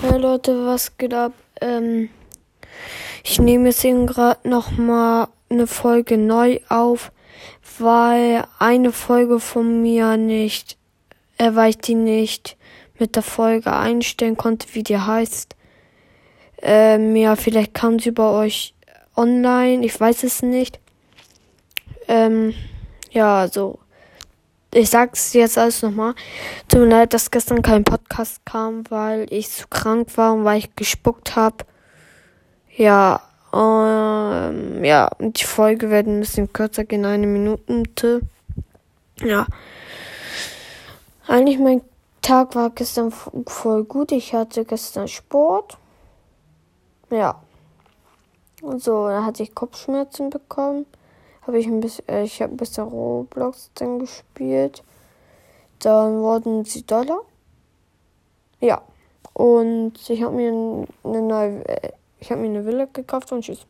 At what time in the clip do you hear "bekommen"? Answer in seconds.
50.30-50.86